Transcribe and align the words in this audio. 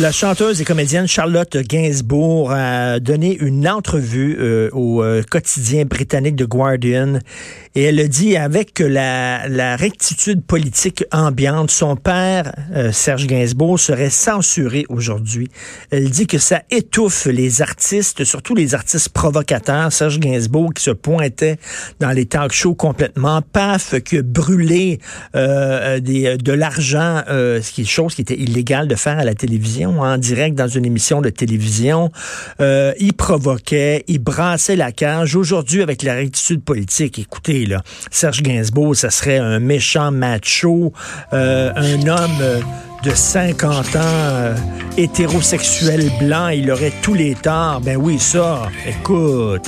La 0.00 0.12
chanteuse 0.12 0.62
et 0.62 0.64
comédienne 0.64 1.06
Charlotte 1.06 1.58
Gainsbourg 1.58 2.52
a 2.52 3.00
donné 3.00 3.36
une 3.36 3.68
entrevue 3.68 4.34
euh, 4.40 4.70
au 4.72 5.02
euh, 5.02 5.22
quotidien 5.22 5.84
britannique 5.84 6.36
The 6.36 6.44
Guardian 6.44 7.18
et 7.74 7.82
elle 7.82 8.00
a 8.00 8.08
dit 8.08 8.34
avec 8.34 8.78
la, 8.78 9.46
la 9.46 9.76
rectitude 9.76 10.42
politique 10.42 11.04
ambiante, 11.12 11.70
son 11.70 11.96
père, 11.96 12.50
euh, 12.74 12.92
Serge 12.92 13.26
Gainsbourg, 13.26 13.78
serait 13.78 14.08
censuré 14.08 14.86
aujourd'hui. 14.88 15.50
Elle 15.90 16.08
dit 16.08 16.26
que 16.26 16.38
ça 16.38 16.62
étouffe 16.70 17.26
les 17.26 17.60
artistes, 17.60 18.24
surtout 18.24 18.54
les 18.54 18.74
artistes 18.74 19.10
provocateurs. 19.10 19.92
Serge 19.92 20.18
Gainsbourg 20.18 20.72
qui 20.72 20.82
se 20.82 20.92
pointait 20.92 21.58
dans 22.00 22.10
les 22.10 22.24
talk 22.24 22.52
shows 22.52 22.74
complètement 22.74 23.42
paf, 23.42 24.00
qui 24.02 24.16
a 24.16 24.22
brûlé 24.22 24.98
des, 25.34 26.36
de 26.38 26.52
l'argent, 26.52 27.22
ce 27.28 27.70
qui 27.70 27.82
est 27.82 27.84
chose 27.84 28.14
qui 28.14 28.22
était 28.22 28.40
illégale 28.40 28.88
de 28.88 28.94
faire 28.94 29.18
à 29.18 29.24
la 29.24 29.34
télévision 29.34 29.89
en 29.98 30.18
direct 30.18 30.56
dans 30.56 30.68
une 30.68 30.84
émission 30.84 31.20
de 31.20 31.30
télévision. 31.30 32.10
Euh, 32.60 32.92
il 32.98 33.12
provoquait, 33.12 34.04
il 34.08 34.18
brassait 34.18 34.76
la 34.76 34.92
cage. 34.92 35.36
Aujourd'hui, 35.36 35.82
avec 35.82 36.02
la 36.02 36.14
rectitude 36.14 36.62
politique, 36.62 37.18
écoutez, 37.18 37.66
là, 37.66 37.82
Serge 38.10 38.42
Gainsbourg, 38.42 38.94
ça 38.96 39.10
serait 39.10 39.38
un 39.38 39.58
méchant 39.58 40.10
macho, 40.10 40.92
euh, 41.32 41.72
un 41.74 42.06
homme... 42.06 42.38
Euh, 42.40 42.60
de 43.02 43.14
50 43.14 43.96
ans, 43.96 44.54
hétérosexuel 44.98 46.10
blanc, 46.20 46.48
il 46.48 46.70
aurait 46.70 46.92
tous 47.00 47.14
les 47.14 47.34
torts. 47.34 47.80
Ben 47.80 47.96
oui, 47.96 48.18
ça, 48.18 48.68
écoute, 48.86 49.66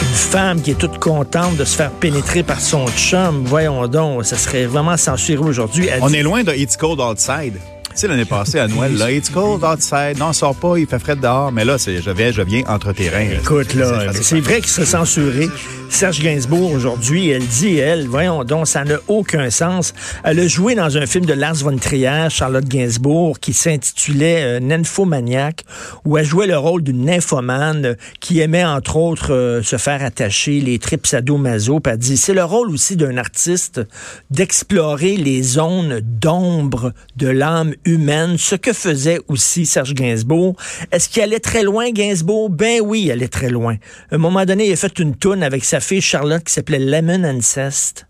une 0.00 0.14
femme 0.14 0.62
qui 0.62 0.70
est 0.70 0.78
toute 0.78 0.98
contente 0.98 1.56
de 1.56 1.64
se 1.64 1.76
faire 1.76 1.90
pénétrer 1.90 2.42
par 2.42 2.60
son 2.60 2.86
chum, 2.88 3.44
voyons 3.44 3.86
donc, 3.86 4.24
ça 4.24 4.36
serait 4.36 4.66
vraiment 4.66 4.96
censuré 4.96 5.44
aujourd'hui. 5.44 5.88
On 6.00 6.12
est 6.12 6.22
loin 6.22 6.42
de 6.42 6.52
It's 6.52 6.76
Cold 6.76 7.00
Outside. 7.00 7.58
Sais, 7.94 8.08
l'année 8.08 8.24
passée, 8.24 8.58
à 8.58 8.66
Noël, 8.66 8.96
là, 8.96 9.12
it's 9.12 9.30
cold 9.30 9.62
outside. 9.62 10.18
Non, 10.18 10.32
sort 10.32 10.56
pas, 10.56 10.76
il 10.78 10.86
fait 10.86 10.98
frais 10.98 11.14
dehors. 11.14 11.52
Mais 11.52 11.64
là, 11.64 11.76
je 11.78 12.10
viens, 12.10 12.32
je 12.32 12.42
viens 12.42 12.62
entre 12.66 12.92
terrain. 12.92 13.24
Écoute, 13.40 13.72
là, 13.74 14.12
c'est 14.12 14.40
vrai 14.40 14.56
qu'il 14.56 14.68
serait 14.68 14.84
censuré. 14.84 15.48
Serge 15.90 16.20
Gainsbourg, 16.20 16.72
aujourd'hui, 16.72 17.28
elle 17.28 17.46
dit, 17.46 17.76
elle, 17.76 18.08
voyons 18.08 18.42
donc, 18.42 18.66
ça 18.66 18.82
n'a 18.82 18.96
aucun 19.06 19.48
sens. 19.50 19.94
Elle 20.24 20.40
a 20.40 20.48
joué 20.48 20.74
dans 20.74 20.98
un 20.98 21.06
film 21.06 21.24
de 21.24 21.34
Lars 21.34 21.54
von 21.54 21.76
Trier, 21.76 22.26
Charlotte 22.30 22.64
Gainsbourg, 22.64 23.38
qui 23.38 23.52
s'intitulait 23.52 24.42
euh, 24.42 24.60
Nymphomaniac, 24.60 25.62
où 26.04 26.18
elle 26.18 26.24
jouait 26.24 26.48
le 26.48 26.58
rôle 26.58 26.82
d'une 26.82 27.04
nymphomane 27.04 27.96
qui 28.18 28.40
aimait, 28.40 28.64
entre 28.64 28.96
autres, 28.96 29.32
euh, 29.32 29.62
se 29.62 29.76
faire 29.76 30.02
attacher 30.02 30.60
les 30.60 30.80
tripes 30.80 31.06
sadomaso. 31.06 31.78
Puis 31.78 31.92
elle 31.92 31.98
dit, 31.98 32.16
c'est 32.16 32.34
le 32.34 32.42
rôle 32.42 32.70
aussi 32.70 32.96
d'un 32.96 33.16
artiste 33.16 33.80
d'explorer 34.32 35.16
les 35.16 35.42
zones 35.42 36.00
d'ombre 36.00 36.92
de 37.16 37.28
l'âme 37.28 37.72
humaine, 37.84 38.36
ce 38.38 38.54
que 38.54 38.72
faisait 38.72 39.20
aussi 39.28 39.66
Serge 39.66 39.94
Gainsbourg. 39.94 40.56
Est-ce 40.92 41.08
qu'il 41.08 41.22
allait 41.22 41.40
très 41.40 41.62
loin, 41.62 41.90
Gainsbourg? 41.90 42.50
Ben 42.50 42.80
oui, 42.82 43.02
il 43.02 43.12
allait 43.12 43.28
très 43.28 43.50
loin. 43.50 43.76
À 44.10 44.14
un 44.14 44.18
moment 44.18 44.44
donné, 44.44 44.66
il 44.68 44.72
a 44.72 44.76
fait 44.76 44.98
une 44.98 45.14
toune 45.16 45.42
avec 45.42 45.64
sa 45.64 45.80
fille 45.80 46.00
Charlotte 46.00 46.44
qui 46.44 46.52
s'appelait 46.52 46.78
Lemon 46.78 47.24
Ancest 47.24 48.06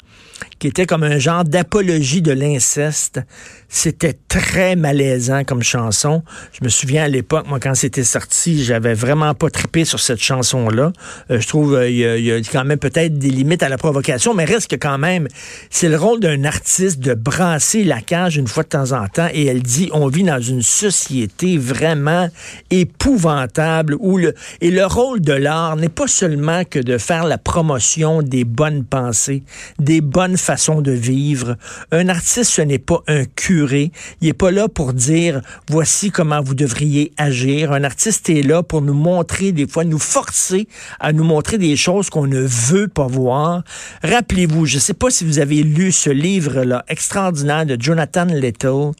qui 0.58 0.68
était 0.68 0.86
comme 0.86 1.02
un 1.02 1.18
genre 1.18 1.44
d'apologie 1.44 2.22
de 2.22 2.32
l'inceste. 2.32 3.20
C'était 3.68 4.16
très 4.28 4.76
malaisant 4.76 5.44
comme 5.44 5.62
chanson. 5.62 6.22
Je 6.52 6.64
me 6.64 6.68
souviens 6.68 7.04
à 7.04 7.08
l'époque, 7.08 7.46
moi, 7.48 7.58
quand 7.58 7.74
c'était 7.74 8.04
sorti, 8.04 8.62
j'avais 8.62 8.94
vraiment 8.94 9.34
pas 9.34 9.50
trippé 9.50 9.84
sur 9.84 10.00
cette 10.00 10.22
chanson-là. 10.22 10.92
Euh, 11.30 11.40
je 11.40 11.48
trouve 11.48 11.74
euh, 11.74 11.90
il 11.90 11.96
y, 11.96 12.32
a 12.32 12.38
quand 12.40 12.64
même 12.64 12.78
peut-être 12.78 13.18
des 13.18 13.30
limites 13.30 13.62
à 13.62 13.68
la 13.68 13.76
provocation, 13.76 14.32
mais 14.32 14.44
reste 14.44 14.70
que 14.70 14.76
quand 14.76 14.98
même, 14.98 15.28
c'est 15.70 15.88
le 15.88 15.96
rôle 15.96 16.20
d'un 16.20 16.44
artiste 16.44 17.00
de 17.00 17.14
brasser 17.14 17.84
la 17.84 18.00
cage 18.00 18.36
une 18.36 18.46
fois 18.46 18.62
de 18.62 18.68
temps 18.68 18.92
en 18.92 19.08
temps. 19.08 19.28
Et 19.32 19.46
elle 19.46 19.62
dit, 19.62 19.90
on 19.92 20.06
vit 20.06 20.22
dans 20.22 20.40
une 20.40 20.62
société 20.62 21.58
vraiment 21.58 22.28
épouvantable 22.70 23.96
où 23.98 24.18
le 24.18 24.34
et 24.60 24.70
le 24.70 24.86
rôle 24.86 25.20
de 25.20 25.32
l'art 25.32 25.76
n'est 25.76 25.88
pas 25.88 26.06
seulement 26.06 26.64
que 26.64 26.78
de 26.78 26.98
faire 26.98 27.24
la 27.24 27.38
promotion 27.38 28.22
des 28.22 28.44
bonnes 28.44 28.84
pensées, 28.84 29.42
des 29.78 30.00
bonne 30.24 30.38
façon 30.38 30.80
de 30.80 30.90
vivre. 30.90 31.58
Un 31.92 32.08
artiste, 32.08 32.50
ce 32.52 32.62
n'est 32.62 32.78
pas 32.78 33.02
un 33.08 33.26
curé. 33.26 33.92
Il 34.22 34.28
n'est 34.28 34.32
pas 34.32 34.50
là 34.50 34.68
pour 34.68 34.94
dire 34.94 35.42
voici 35.68 36.10
comment 36.10 36.40
vous 36.40 36.54
devriez 36.54 37.12
agir. 37.18 37.72
Un 37.72 37.84
artiste 37.84 38.30
est 38.30 38.40
là 38.40 38.62
pour 38.62 38.80
nous 38.80 38.94
montrer, 38.94 39.52
des 39.52 39.66
fois, 39.66 39.84
nous 39.84 39.98
forcer 39.98 40.66
à 40.98 41.12
nous 41.12 41.24
montrer 41.24 41.58
des 41.58 41.76
choses 41.76 42.08
qu'on 42.08 42.26
ne 42.26 42.40
veut 42.40 42.88
pas 42.88 43.06
voir. 43.06 43.64
Rappelez-vous, 44.02 44.64
je 44.64 44.76
ne 44.76 44.80
sais 44.80 44.94
pas 44.94 45.10
si 45.10 45.26
vous 45.26 45.40
avez 45.40 45.62
lu 45.62 45.92
ce 45.92 46.08
livre-là 46.08 46.86
extraordinaire 46.88 47.66
de 47.66 47.76
Jonathan 47.78 48.24
Little 48.24 48.92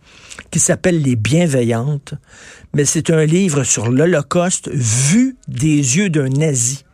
qui 0.51 0.61
s'appelle 0.61 1.01
Les 1.01 1.17
Bienveillantes, 1.17 2.13
mais 2.75 2.85
c'est 2.85 3.09
un 3.09 3.25
livre 3.25 3.65
sur 3.65 3.91
l'Holocauste 3.91 4.69
vu 4.75 5.37
des 5.49 5.97
yeux 5.97 6.11
d'un 6.11 6.29
nazi. 6.29 6.85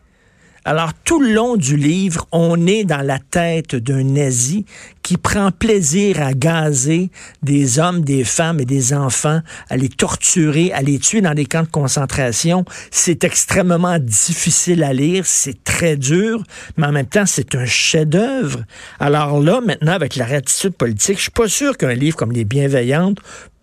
Alors, 0.65 0.93
tout 1.05 1.21
le 1.21 1.33
long 1.33 1.57
du 1.57 1.77
livre, 1.77 2.27
on 2.33 2.67
est 2.67 2.85
dans 2.85 3.01
la 3.01 3.19
tête 3.19 3.75
d'un 3.75 4.05
nazi 4.05 4.67
qui 5.03 5.17
prend 5.17 5.51
plaisir 5.51 6.21
à 6.23 6.35
gazer 6.35 7.11
des 7.43 7.79
hommes, 7.79 8.03
des 8.03 8.25
femmes 8.25 8.61
et 8.61 8.67
des 8.67 8.93
enfants, 8.93 9.41
à 9.71 9.77
les 9.77 9.89
torturer, 9.89 10.73
à 10.73 10.83
les 10.83 10.99
tuer 10.99 11.23
dans 11.23 11.35
des 11.35 11.47
camps 11.47 11.63
de 11.63 11.69
concentration. 11.69 12.65
C'est 12.91 13.25
extrêmement 13.25 13.99
difficile 13.99 14.85
à 14.85 14.93
lire, 14.93 15.25
c'est 15.25 15.65
très 15.65 15.97
dur, 15.97 16.45
mais 16.77 16.87
en 16.87 16.93
même 16.93 17.07
temps, 17.07 17.27
c'est 17.27 17.55
un 17.55 17.65
chef-d'œuvre. 17.65 18.61
Alors 18.99 19.41
là, 19.41 19.61
maintenant, 19.61 19.93
avec 19.93 20.17
la 20.17 20.27
réattitude 20.27 20.75
politique, 20.75 21.17
je 21.17 21.23
suis 21.23 21.31
pas 21.31 21.49
sûr 21.49 21.77
qu'un 21.77 21.95
livre 21.95 22.17
comme 22.17 22.33
Les 22.33 22.45
Bienveillantes 22.45 23.19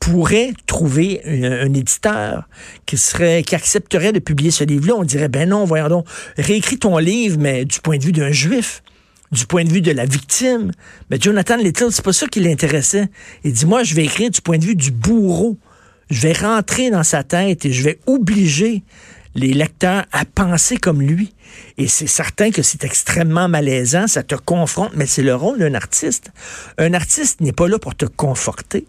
pourrait 0.07 0.53
trouver 0.67 1.21
un, 1.25 1.73
éditeur 1.73 2.47
qui 2.85 2.95
accepterait 3.55 4.13
de 4.13 4.19
publier 4.19 4.51
ce 4.51 4.63
livre-là, 4.63 4.95
on 4.95 5.03
dirait 5.03 5.27
ben 5.27 5.49
non, 5.49 5.65
voyons 5.65 5.89
donc, 5.89 6.07
réécris 6.37 6.77
ton 6.77 6.97
livre, 6.97 7.37
mais 7.37 7.65
du 7.65 7.81
point 7.81 7.97
de 7.97 8.05
vue 8.05 8.13
d'un 8.13 8.31
juif, 8.31 8.83
du 9.33 9.45
point 9.45 9.65
de 9.65 9.69
vue 9.69 9.81
de 9.81 9.91
la 9.91 10.05
victime. 10.05 10.71
Mais 11.09 11.17
Jonathan 11.19 11.57
Little, 11.57 11.91
c'est 11.91 12.05
pas 12.05 12.13
ça 12.13 12.25
qui 12.27 12.39
l'intéressait. 12.39 13.09
Il 13.43 13.51
dit 13.51 13.65
moi, 13.65 13.83
je 13.83 13.95
vais 13.95 14.05
écrire 14.05 14.29
du 14.29 14.39
point 14.39 14.57
de 14.57 14.63
vue 14.63 14.75
du 14.75 14.91
bourreau. 14.91 15.57
Je 16.09 16.21
vais 16.21 16.31
rentrer 16.31 16.89
dans 16.89 17.03
sa 17.03 17.23
tête 17.23 17.65
et 17.65 17.73
je 17.73 17.83
vais 17.83 17.99
obliger 18.05 18.83
les 19.35 19.53
lecteurs 19.53 20.05
à 20.13 20.23
penser 20.23 20.77
comme 20.77 21.01
lui. 21.01 21.33
Et 21.77 21.89
c'est 21.89 22.07
certain 22.07 22.51
que 22.51 22.61
c'est 22.61 22.85
extrêmement 22.85 23.49
malaisant, 23.49 24.07
ça 24.07 24.23
te 24.23 24.35
confronte, 24.35 24.91
mais 24.95 25.05
c'est 25.05 25.21
le 25.21 25.35
rôle 25.35 25.59
d'un 25.59 25.73
artiste. 25.73 26.31
Un 26.77 26.93
artiste 26.93 27.41
n'est 27.41 27.51
pas 27.51 27.67
là 27.67 27.77
pour 27.77 27.93
te 27.93 28.05
conforter. 28.05 28.87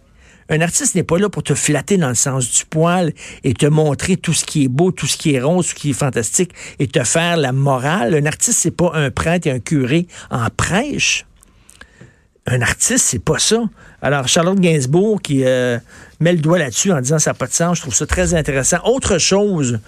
Un 0.50 0.60
artiste 0.62 0.94
n'est 0.94 1.03
pas 1.03 1.19
là 1.19 1.28
pour 1.28 1.42
te 1.42 1.54
flatter 1.54 1.98
dans 1.98 2.09
le 2.09 2.14
sens 2.14 2.50
du 2.50 2.64
poil 2.64 3.12
et 3.44 3.53
te 3.53 3.66
montrer 3.66 4.16
tout 4.16 4.32
ce 4.32 4.47
qui 4.47 4.64
est 4.64 4.69
beau, 4.69 4.92
tout 4.92 5.06
ce 5.06 5.19
qui 5.19 5.34
est 5.34 5.41
rond, 5.41 5.56
tout 5.56 5.69
ce 5.69 5.75
qui 5.75 5.91
est 5.91 5.94
fantastique 5.94 6.53
et 6.78 6.86
te 6.86 7.04
faire 7.04 7.36
la 7.36 7.53
morale. 7.53 8.14
Un 8.14 8.25
artiste, 8.25 8.59
c'est 8.60 8.70
pas 8.70 8.92
un 8.94 9.10
prêtre 9.10 9.47
et 9.47 9.50
un 9.50 9.59
curé 9.59 10.06
en 10.31 10.48
prêche. 10.48 11.26
Un 12.47 12.62
artiste, 12.62 13.04
c'est 13.09 13.19
pas 13.19 13.38
ça. 13.38 13.62
Alors, 14.00 14.26
Charlotte 14.26 14.59
Gainsbourg 14.59 15.20
qui 15.20 15.44
euh, 15.44 15.78
met 16.19 16.32
le 16.32 16.38
doigt 16.38 16.59
là-dessus 16.59 16.92
en 16.92 17.00
disant 17.03 17.19
ça 17.19 17.30
n'a 17.30 17.34
pas 17.34 17.47
de 17.47 17.53
sens, 17.53 17.76
je 17.76 17.83
trouve 17.83 17.94
ça 17.94 18.06
très 18.06 18.33
intéressant. 18.33 18.78
Autre 18.84 19.18
chose 19.18 19.80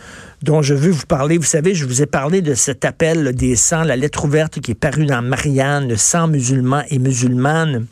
dont 0.42 0.60
je 0.60 0.74
veux 0.74 0.90
vous 0.90 1.06
parler, 1.06 1.38
vous 1.38 1.44
savez, 1.44 1.74
je 1.74 1.86
vous 1.86 2.02
ai 2.02 2.06
parlé 2.06 2.42
de 2.42 2.52
cet 2.52 2.84
appel 2.84 3.34
des 3.34 3.56
100, 3.56 3.84
la 3.84 3.96
lettre 3.96 4.26
ouverte 4.26 4.60
qui 4.60 4.72
est 4.72 4.74
parue 4.74 5.06
dans 5.06 5.22
Marianne, 5.22 5.96
100 5.96 6.28
musulmans 6.28 6.82
et 6.90 6.98
musulmanes 6.98 7.86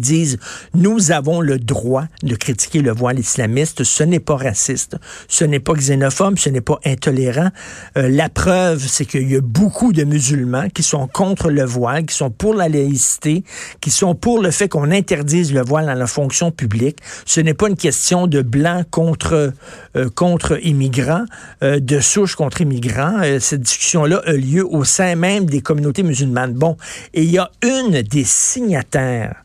disent 0.00 0.38
nous 0.74 1.12
avons 1.12 1.40
le 1.40 1.58
droit 1.58 2.04
de 2.22 2.34
critiquer 2.34 2.80
le 2.80 2.92
voile 2.92 3.18
islamiste, 3.18 3.84
ce 3.84 4.02
n'est 4.02 4.20
pas 4.20 4.36
raciste, 4.36 4.96
ce 5.28 5.44
n'est 5.44 5.60
pas 5.60 5.74
xénophobe, 5.74 6.38
ce 6.38 6.48
n'est 6.48 6.60
pas 6.60 6.78
intolérant. 6.84 7.50
Euh, 7.96 8.08
la 8.08 8.28
preuve, 8.28 8.84
c'est 8.86 9.04
qu'il 9.04 9.30
y 9.30 9.36
a 9.36 9.40
beaucoup 9.40 9.92
de 9.92 10.04
musulmans 10.04 10.68
qui 10.68 10.82
sont 10.82 11.06
contre 11.06 11.50
le 11.50 11.64
voile, 11.64 12.06
qui 12.06 12.14
sont 12.14 12.30
pour 12.30 12.54
la 12.54 12.68
laïcité, 12.68 13.44
qui 13.80 13.90
sont 13.90 14.14
pour 14.14 14.42
le 14.42 14.50
fait 14.50 14.68
qu'on 14.68 14.90
interdise 14.90 15.52
le 15.52 15.62
voile 15.62 15.86
dans 15.86 15.94
la 15.94 16.06
fonction 16.06 16.50
publique. 16.50 16.98
Ce 17.26 17.40
n'est 17.40 17.54
pas 17.54 17.68
une 17.68 17.76
question 17.76 18.26
de 18.26 18.42
blanc 18.42 18.82
contre 18.90 19.52
euh, 19.96 20.08
contre 20.14 20.58
immigrants, 20.64 21.24
euh, 21.62 21.80
de 21.80 22.00
souche 22.00 22.36
contre 22.36 22.60
immigrants. 22.60 23.20
cette 23.40 23.62
discussion-là 23.62 24.22
a 24.26 24.32
lieu 24.32 24.64
au 24.66 24.84
sein 24.84 25.14
même 25.14 25.46
des 25.46 25.60
communautés 25.60 26.02
musulmanes. 26.02 26.54
Bon, 26.54 26.76
et 27.12 27.22
il 27.22 27.30
y 27.30 27.38
a 27.38 27.50
une 27.62 28.02
des 28.02 28.24
signataires 28.24 29.44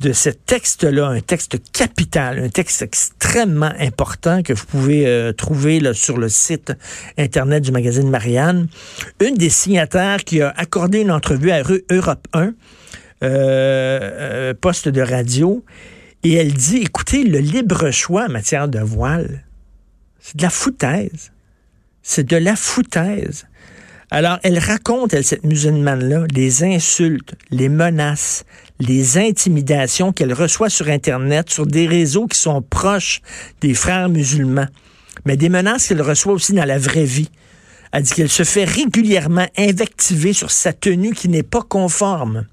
de 0.00 0.14
ce 0.14 0.30
texte-là, 0.30 1.08
un 1.08 1.20
texte 1.20 1.58
capital, 1.72 2.38
un 2.38 2.48
texte 2.48 2.80
extrêmement 2.80 3.72
important 3.78 4.42
que 4.42 4.54
vous 4.54 4.64
pouvez 4.64 5.06
euh, 5.06 5.32
trouver 5.32 5.80
sur 5.92 6.16
le 6.16 6.30
site 6.30 6.72
Internet 7.18 7.62
du 7.62 7.70
magazine 7.70 8.08
Marianne. 8.08 8.68
Une 9.20 9.34
des 9.34 9.50
signataires 9.50 10.24
qui 10.24 10.40
a 10.40 10.48
accordé 10.56 11.00
une 11.00 11.10
entrevue 11.10 11.50
à 11.50 11.62
Europe 11.90 12.26
1, 12.32 12.40
euh, 12.42 12.52
euh, 13.22 14.54
poste 14.54 14.88
de 14.88 15.02
radio, 15.02 15.62
et 16.22 16.34
elle 16.34 16.54
dit, 16.54 16.78
écoutez, 16.78 17.22
le 17.24 17.38
libre 17.38 17.90
choix 17.90 18.24
en 18.24 18.30
matière 18.30 18.68
de 18.68 18.78
voile, 18.78 19.44
c'est 20.18 20.36
de 20.36 20.42
la 20.42 20.50
foutaise. 20.50 21.30
C'est 22.02 22.26
de 22.26 22.36
la 22.36 22.56
foutaise. 22.56 23.46
Alors, 24.12 24.40
elle 24.42 24.58
raconte, 24.58 25.14
elle, 25.14 25.22
cette 25.22 25.44
musulmane-là, 25.44 26.26
les 26.34 26.64
insultes, 26.64 27.34
les 27.50 27.68
menaces, 27.68 28.44
les 28.80 29.18
intimidations 29.18 30.12
qu'elle 30.12 30.32
reçoit 30.32 30.68
sur 30.68 30.88
Internet, 30.88 31.48
sur 31.48 31.64
des 31.64 31.86
réseaux 31.86 32.26
qui 32.26 32.36
sont 32.38 32.60
proches 32.60 33.20
des 33.60 33.72
frères 33.72 34.08
musulmans, 34.08 34.66
mais 35.24 35.36
des 35.36 35.48
menaces 35.48 35.86
qu'elle 35.86 36.02
reçoit 36.02 36.32
aussi 36.32 36.54
dans 36.54 36.64
la 36.64 36.78
vraie 36.78 37.04
vie. 37.04 37.30
Elle 37.92 38.02
dit 38.02 38.12
qu'elle 38.12 38.28
se 38.28 38.42
fait 38.42 38.64
régulièrement 38.64 39.46
invectiver 39.56 40.32
sur 40.32 40.50
sa 40.50 40.72
tenue 40.72 41.14
qui 41.14 41.28
n'est 41.28 41.44
pas 41.44 41.62
conforme. 41.62 42.46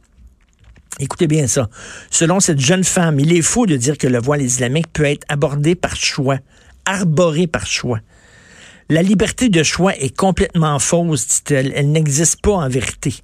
Écoutez 0.99 1.27
bien 1.27 1.47
ça. 1.47 1.69
Selon 2.11 2.39
cette 2.39 2.59
jeune 2.59 2.83
femme, 2.83 3.19
il 3.19 3.35
est 3.35 3.41
faux 3.41 3.65
de 3.65 3.77
dire 3.77 3.97
que 3.97 4.07
le 4.07 4.19
voile 4.19 4.43
islamique 4.43 4.93
peut 4.93 5.05
être 5.05 5.25
abordé 5.27 5.73
par 5.73 5.95
choix, 5.95 6.37
arboré 6.85 7.47
par 7.47 7.65
choix. 7.65 7.99
La 8.89 9.01
liberté 9.01 9.49
de 9.49 9.63
choix 9.63 9.97
est 9.97 10.15
complètement 10.15 10.79
fausse, 10.79 11.27
dit-elle. 11.27 11.73
Elle, 11.75 11.91
n'existe 11.91 12.41
pas 12.41 12.53
en 12.53 12.69
vérité. 12.69 13.15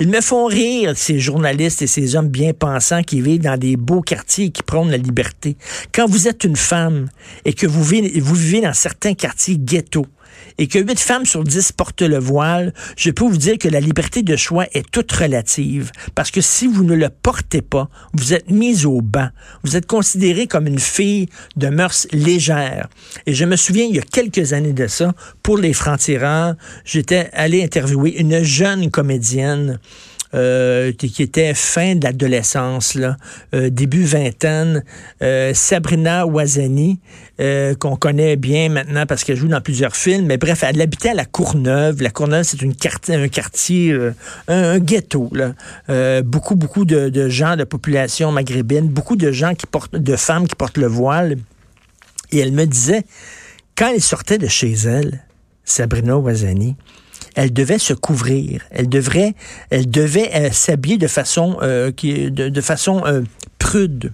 Ils 0.00 0.08
me 0.08 0.22
font 0.22 0.46
rire, 0.46 0.96
ces 0.96 1.18
journalistes 1.18 1.82
et 1.82 1.86
ces 1.86 2.16
hommes 2.16 2.28
bien 2.28 2.54
pensants 2.54 3.02
qui 3.02 3.20
vivent 3.20 3.42
dans 3.42 3.58
des 3.58 3.76
beaux 3.76 4.00
quartiers 4.00 4.46
et 4.46 4.50
qui 4.50 4.62
prônent 4.62 4.90
la 4.90 4.96
liberté. 4.96 5.58
Quand 5.92 6.06
vous 6.06 6.28
êtes 6.28 6.44
une 6.44 6.56
femme 6.56 7.10
et 7.44 7.52
que 7.52 7.66
vous 7.66 7.84
vivez, 7.84 8.20
vous 8.20 8.34
vivez 8.34 8.62
dans 8.62 8.72
certains 8.72 9.12
quartiers 9.12 9.58
ghettos, 9.58 10.06
et 10.58 10.66
que 10.66 10.78
8 10.78 10.98
femmes 10.98 11.26
sur 11.26 11.44
10 11.44 11.72
portent 11.72 12.02
le 12.02 12.18
voile, 12.18 12.72
je 12.96 13.10
peux 13.10 13.24
vous 13.24 13.36
dire 13.36 13.58
que 13.58 13.68
la 13.68 13.80
liberté 13.80 14.22
de 14.22 14.36
choix 14.36 14.66
est 14.72 14.88
toute 14.90 15.12
relative. 15.12 15.90
Parce 16.14 16.30
que 16.30 16.40
si 16.40 16.66
vous 16.66 16.84
ne 16.84 16.94
le 16.94 17.08
portez 17.08 17.62
pas, 17.62 17.88
vous 18.14 18.34
êtes 18.34 18.50
mise 18.50 18.86
au 18.86 19.00
banc. 19.00 19.28
Vous 19.62 19.76
êtes 19.76 19.86
considérée 19.86 20.46
comme 20.46 20.66
une 20.66 20.78
fille 20.78 21.28
de 21.56 21.68
mœurs 21.68 22.06
légères. 22.12 22.88
Et 23.26 23.34
je 23.34 23.44
me 23.44 23.56
souviens, 23.56 23.84
il 23.84 23.96
y 23.96 23.98
a 23.98 24.02
quelques 24.02 24.52
années 24.52 24.72
de 24.72 24.86
ça, 24.86 25.12
pour 25.42 25.58
les 25.58 25.72
francs-tireurs, 25.72 26.54
j'étais 26.84 27.30
allé 27.32 27.62
interviewer 27.62 28.18
une 28.18 28.42
jeune 28.42 28.90
comédienne 28.90 29.78
euh, 30.34 30.92
qui 30.92 31.22
était 31.22 31.52
fin 31.52 31.94
de 31.94 32.04
l'adolescence, 32.04 32.94
là, 32.94 33.18
euh, 33.54 33.68
début 33.68 34.04
vingtaine, 34.04 34.82
euh, 35.22 35.52
Sabrina 35.52 36.26
Ouazani, 36.26 37.00
qu'on 37.80 37.96
connaît 37.96 38.36
bien 38.36 38.68
maintenant 38.68 39.04
parce 39.04 39.24
qu'elle 39.24 39.36
joue 39.36 39.48
dans 39.48 39.60
plusieurs 39.60 39.96
films. 39.96 40.26
Mais 40.26 40.36
bref, 40.36 40.62
elle 40.62 40.80
habitait 40.80 41.08
à 41.08 41.14
la 41.14 41.24
Courneuve. 41.24 42.00
La 42.00 42.10
Courneuve, 42.10 42.44
c'est 42.44 42.62
une 42.62 42.76
quartier, 42.76 43.16
un 43.16 43.26
quartier, 43.26 43.98
un, 44.46 44.78
ghetto. 44.78 45.28
Là. 45.32 46.22
beaucoup, 46.22 46.54
beaucoup 46.54 46.84
de, 46.84 47.28
gens 47.28 47.56
de 47.56 47.64
population 47.64 48.30
maghrébine, 48.30 48.86
beaucoup 48.86 49.16
de 49.16 49.32
gens 49.32 49.54
qui 49.56 49.66
portent, 49.66 49.96
de 49.96 50.14
femmes 50.14 50.46
qui 50.46 50.54
portent 50.54 50.78
le 50.78 50.86
voile. 50.86 51.36
Et 52.30 52.38
elle 52.38 52.52
me 52.52 52.64
disait, 52.64 53.02
quand 53.76 53.90
elle 53.92 54.00
sortait 54.00 54.38
de 54.38 54.46
chez 54.46 54.72
elle, 54.72 55.24
Sabrina 55.64 56.16
Ouazani, 56.16 56.76
elle 57.34 57.52
devait 57.52 57.78
se 57.78 57.94
couvrir. 57.94 58.62
Elle 58.70 58.88
devrait, 58.88 59.34
elle 59.70 59.90
devait 59.90 60.30
euh, 60.34 60.50
s'habiller 60.50 60.98
de 60.98 61.06
façon, 61.06 61.58
euh, 61.62 61.90
de, 61.92 62.60
façon 62.60 63.02
euh, 63.06 63.22
prude, 63.58 64.12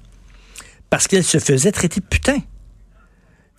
parce 0.91 1.09
qu'elle 1.09 1.25
se 1.25 1.38
faisait 1.38 1.73
traiter 1.73 2.00
de 2.00 2.06
putain. 2.06 2.38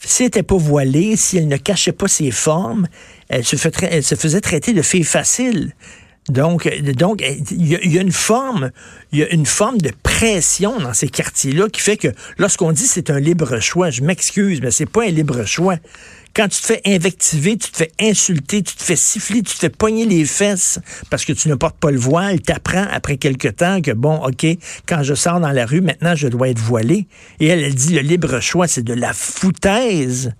Si 0.02 0.24
elle 0.24 0.28
n'était 0.28 0.44
pas 0.44 0.58
voilée, 0.58 1.18
si 1.18 1.38
elle 1.38 1.48
ne 1.48 1.58
cachait 1.58 1.92
pas 1.92 2.08
ses 2.08 2.32
formes, 2.32 2.88
elle 3.28 3.44
se, 3.44 3.58
faisait 3.58 4.42
traiter 4.42 4.74
de 4.74 4.82
fille 4.82 5.04
facile. 5.04 5.74
Donc, 6.30 6.70
donc, 6.94 7.24
il 7.52 7.68
y, 7.68 7.98
a 7.98 8.02
une 8.02 8.12
forme, 8.12 8.72
il 9.12 9.20
y 9.20 9.24
a 9.24 9.34
une 9.34 9.48
forme 9.48 9.80
de 9.80 9.92
pression 10.04 10.80
dans 10.80 10.94
ces 10.94 11.10
quartiers-là 11.10 11.70
qui 11.70 11.82
fait 11.82 11.98
que 11.98 12.10
lorsqu'on 12.38 12.72
dit 12.72 12.86
c'est 12.86 13.10
un 13.10 13.20
libre 13.20 13.60
choix, 13.60 13.90
je 13.90 14.04
m'excuse, 14.04 14.62
mais 14.62 14.70
c'est 14.70 14.86
pas 14.86 15.06
un 15.06 15.10
libre 15.10 15.44
choix. 15.46 15.78
Quand 16.36 16.48
tu 16.48 16.62
te 16.62 16.68
fais 16.68 16.82
invectiver, 16.86 17.58
tu 17.58 17.72
te 17.72 17.78
fais 17.78 17.92
insulter, 18.00 18.62
tu 18.62 18.76
te 18.76 18.84
fais 18.84 18.96
siffler, 18.96 19.42
tu 19.42 19.54
te 19.56 19.60
fais 19.60 19.70
pogner 19.70 20.06
les 20.06 20.26
fesses 20.26 20.80
parce 21.10 21.26
que 21.26 21.34
tu 21.34 21.50
ne 21.50 21.56
portes 21.56 21.78
pas 21.78 21.92
le 21.92 22.00
voile, 22.00 22.42
t'apprends 22.42 22.86
après 22.92 23.18
quelque 23.18 23.48
temps 23.48 23.82
que 23.82 23.92
bon, 23.92 24.24
ok, 24.24 24.46
quand 24.88 25.04
je 25.04 25.14
sors 25.16 25.40
dans 25.40 25.52
la 25.52 25.66
rue, 25.66 25.82
maintenant 25.82 26.16
je 26.16 26.28
dois 26.28 26.50
être 26.50 26.60
voilé. 26.60 27.08
Et 27.40 27.48
elle, 27.48 27.64
elle 27.64 27.76
dit 27.76 27.94
le 27.94 28.02
libre 28.02 28.40
choix, 28.40 28.68
c'est 28.68 28.84
de 28.84 28.94
la 28.94 29.14
foutaise. 29.14 30.34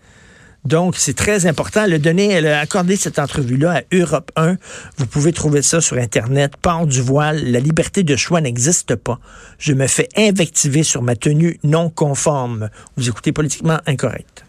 Donc, 0.66 0.96
c'est 0.98 1.16
très 1.16 1.46
important. 1.46 1.86
Elle 1.86 1.94
a, 1.94 2.00
donné, 2.00 2.28
elle 2.28 2.48
a 2.48 2.66
cette 2.98 3.20
entrevue-là 3.20 3.78
à 3.80 3.96
Europe 3.96 4.32
1. 4.36 4.58
Vous 4.98 5.06
pouvez 5.06 5.32
trouver 5.32 5.62
ça 5.62 5.80
sur 5.80 5.98
Internet. 5.98 6.58
Port 6.62 6.86
du 6.86 7.02
voile, 7.02 7.44
la 7.46 7.60
liberté 7.60 8.04
de 8.04 8.16
choix 8.16 8.42
n'existe 8.42 8.96
pas. 8.96 9.20
Je 9.58 9.74
me 9.74 9.88
fais 9.88 10.10
invectiver 10.18 10.84
sur 10.84 11.02
ma 11.02 11.16
tenue 11.16 11.60
non 11.64 11.90
conforme. 11.90 12.70
Vous 12.98 13.08
écoutez 13.08 13.32
politiquement 13.32 13.80
incorrect. 13.86 14.44